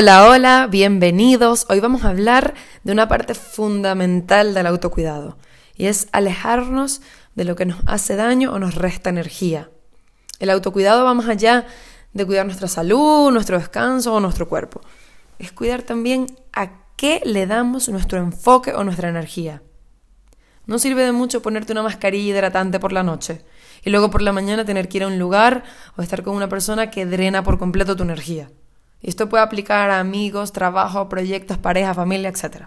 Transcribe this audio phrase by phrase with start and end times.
[0.00, 1.66] Hola, hola, bienvenidos.
[1.68, 2.54] Hoy vamos a hablar
[2.84, 5.38] de una parte fundamental del autocuidado
[5.74, 7.02] y es alejarnos
[7.34, 9.70] de lo que nos hace daño o nos resta energía.
[10.38, 11.66] El autocuidado va más allá
[12.12, 14.82] de cuidar nuestra salud, nuestro descanso o nuestro cuerpo.
[15.40, 19.64] Es cuidar también a qué le damos nuestro enfoque o nuestra energía.
[20.66, 23.44] No sirve de mucho ponerte una mascarilla hidratante por la noche
[23.82, 25.64] y luego por la mañana tener que ir a un lugar
[25.96, 28.48] o estar con una persona que drena por completo tu energía.
[29.02, 32.66] Esto puede aplicar a amigos, trabajo, proyectos, pareja, familia, etc.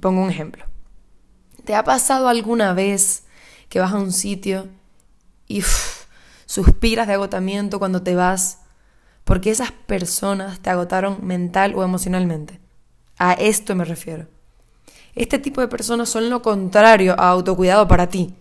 [0.00, 0.64] Pongo un ejemplo.
[1.64, 3.24] ¿Te ha pasado alguna vez
[3.68, 4.68] que vas a un sitio
[5.48, 5.62] y
[6.46, 8.60] suspiras de agotamiento cuando te vas
[9.24, 12.60] porque esas personas te agotaron mental o emocionalmente?
[13.18, 14.28] A esto me refiero.
[15.16, 18.34] Este tipo de personas son lo contrario a autocuidado para ti.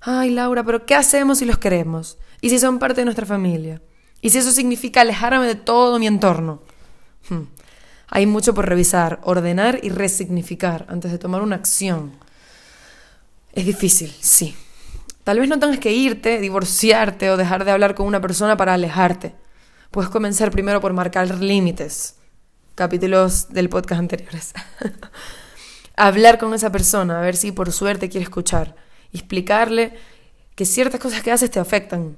[0.00, 2.16] Ay, Laura, pero ¿qué hacemos si los queremos?
[2.40, 3.82] ¿Y si son parte de nuestra familia?
[4.20, 6.62] ¿Y si eso significa alejarme de todo mi entorno?
[7.28, 7.42] Hmm.
[8.08, 12.12] Hay mucho por revisar, ordenar y resignificar antes de tomar una acción.
[13.52, 14.54] Es difícil, sí.
[15.24, 18.74] Tal vez no tengas que irte, divorciarte o dejar de hablar con una persona para
[18.74, 19.34] alejarte.
[19.90, 22.16] Puedes comenzar primero por marcar límites.
[22.74, 24.52] Capítulos del podcast anteriores.
[25.96, 28.76] hablar con esa persona, a ver si por suerte quiere escuchar.
[29.12, 29.94] Explicarle
[30.54, 32.16] que ciertas cosas que haces te afectan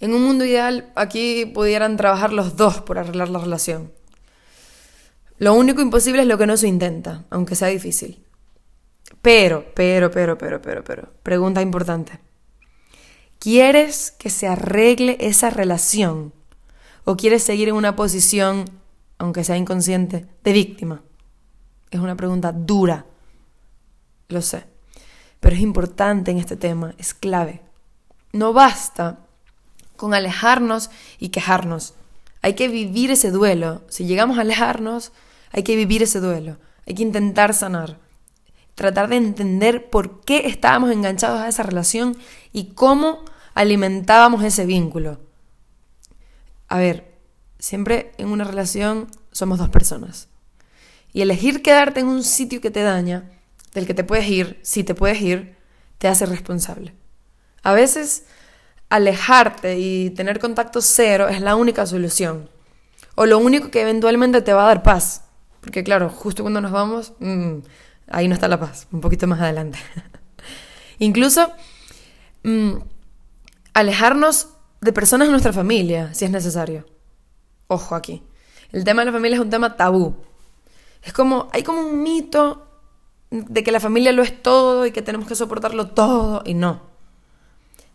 [0.00, 3.92] en un mundo ideal, aquí pudieran trabajar los dos por arreglar la relación.
[5.38, 8.24] Lo único imposible es lo que no se intenta, aunque sea difícil.
[9.22, 12.20] Pero, pero, pero, pero, pero, pero, pregunta importante.
[13.38, 16.32] ¿Quieres que se arregle esa relación?
[17.04, 18.64] ¿O quieres seguir en una posición,
[19.18, 21.02] aunque sea inconsciente, de víctima?
[21.90, 23.06] Es una pregunta dura,
[24.28, 24.64] lo sé,
[25.38, 27.62] pero es importante en este tema, es clave.
[28.32, 29.25] No basta
[29.96, 31.94] con alejarnos y quejarnos.
[32.42, 33.82] Hay que vivir ese duelo.
[33.88, 35.12] Si llegamos a alejarnos,
[35.50, 36.58] hay que vivir ese duelo.
[36.86, 37.98] Hay que intentar sanar.
[38.74, 42.16] Tratar de entender por qué estábamos enganchados a esa relación
[42.52, 43.24] y cómo
[43.54, 45.18] alimentábamos ese vínculo.
[46.68, 47.14] A ver,
[47.58, 50.28] siempre en una relación somos dos personas.
[51.12, 53.30] Y elegir quedarte en un sitio que te daña,
[53.72, 55.56] del que te puedes ir, si te puedes ir,
[55.98, 56.94] te hace responsable.
[57.62, 58.26] A veces
[58.88, 62.48] alejarte y tener contacto cero es la única solución.
[63.14, 65.24] O lo único que eventualmente te va a dar paz.
[65.60, 67.58] Porque claro, justo cuando nos vamos, mm,
[68.08, 69.78] ahí no está la paz, un poquito más adelante.
[70.98, 71.52] Incluso
[72.44, 72.74] mm,
[73.74, 76.86] alejarnos de personas de nuestra familia, si es necesario.
[77.66, 78.22] Ojo aquí.
[78.72, 80.16] El tema de la familia es un tema tabú.
[81.02, 82.66] Es como, hay como un mito
[83.30, 86.95] de que la familia lo es todo y que tenemos que soportarlo todo y no.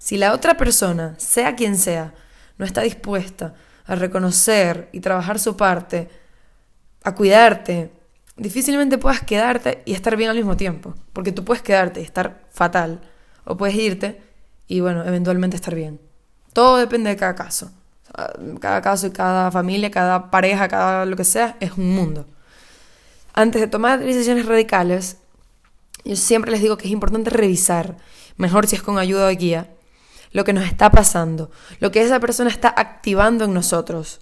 [0.02, 2.16] Si la otra persona, sea quien sea,
[2.58, 3.54] no está dispuesta
[3.86, 6.10] a reconocer y trabajar su parte,
[7.04, 7.92] a cuidarte,
[8.36, 10.96] difícilmente puedas quedarte y estar bien al mismo tiempo.
[11.14, 13.00] Porque tú puedes quedarte y estar fatal,
[13.44, 14.20] o puedes irte
[14.66, 16.02] y, bueno, eventualmente estar bien.
[16.52, 17.72] Todo depende de cada caso.
[18.60, 22.26] Cada caso y cada familia, cada pareja, cada lo que sea, es un mundo.
[23.34, 25.18] Antes de tomar decisiones radicales,
[26.04, 27.98] yo siempre les digo que es importante revisar,
[28.36, 29.70] mejor si es con ayuda de guía,
[30.32, 34.22] lo que nos está pasando, lo que esa persona está activando en nosotros.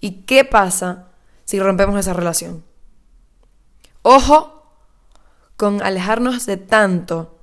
[0.00, 1.08] ¿Y qué pasa
[1.44, 2.64] si rompemos esa relación?
[4.02, 4.58] Ojo
[5.56, 7.38] con alejarnos de tanto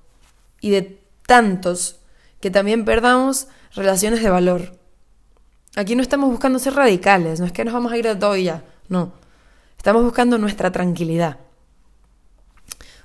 [0.61, 1.97] y de tantos
[2.39, 4.79] que también perdamos relaciones de valor.
[5.75, 8.37] Aquí no estamos buscando ser radicales, no es que nos vamos a ir de todo
[8.37, 9.11] y ya, no.
[9.77, 11.37] Estamos buscando nuestra tranquilidad.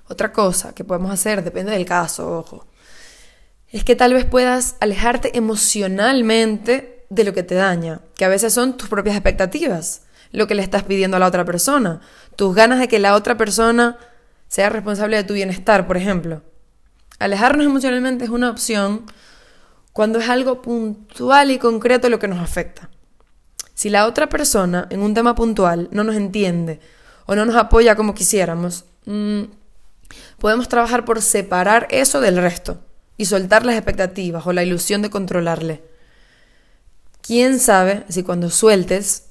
[0.09, 2.67] Otra cosa que podemos hacer, depende del caso, ojo,
[3.71, 8.53] es que tal vez puedas alejarte emocionalmente de lo que te daña, que a veces
[8.53, 12.01] son tus propias expectativas, lo que le estás pidiendo a la otra persona,
[12.37, 13.99] tus ganas de que la otra persona
[14.49, 16.43] sea responsable de tu bienestar, por ejemplo.
[17.19, 19.07] Alejarnos emocionalmente es una opción
[19.93, 22.91] cuando es algo puntual y concreto lo que nos afecta.
[23.75, 26.81] Si la otra persona en un tema puntual no nos entiende
[27.27, 29.43] o no nos apoya como quisiéramos, mm,
[30.39, 32.79] podemos trabajar por separar eso del resto
[33.21, 35.83] y soltar las expectativas o la ilusión de controlarle.
[37.21, 39.27] ¿Quién sabe si cuando sueltes,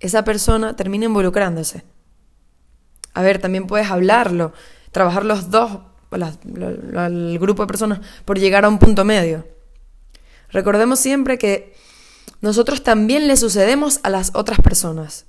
[0.00, 1.84] esa persona termina involucrándose?
[3.12, 4.54] A ver, también puedes hablarlo,
[4.92, 5.80] trabajar los dos,
[6.10, 9.46] el grupo de personas, por llegar a un punto medio.
[10.48, 11.74] Recordemos siempre que
[12.40, 15.26] nosotros también le sucedemos a las otras personas.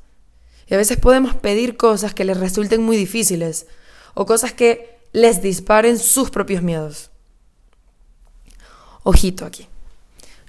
[0.68, 3.68] Y a veces podemos pedir cosas que les resulten muy difíciles
[4.14, 7.12] o cosas que les disparen sus propios miedos.
[9.08, 9.68] Ojito aquí.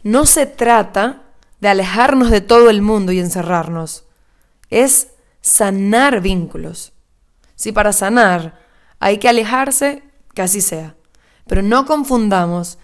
[0.03, 1.25] No se trata
[1.61, 4.05] de alejarnos de todo el mundo y encerrarnos.
[4.71, 5.09] Es
[5.43, 6.95] sanar vínculos.
[7.55, 8.59] Si para sanar
[8.99, 10.03] hay que alejarse,
[10.35, 10.97] que así sea.
[11.47, 12.79] Pero no confundamos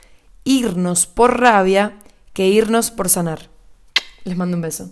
[0.45, 1.99] irnos por rabia
[2.35, 3.49] que irnos por sanar.
[4.25, 4.91] Les mando un beso.